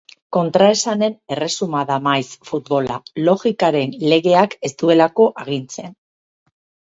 [0.35, 2.95] Kontraesanen erresuma da maiz futbola,
[3.29, 5.95] logikaren legeak ez duelako agintzen.